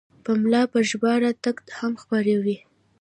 [0.23, 2.57] پملا په ژباړه نقد هم خپروي.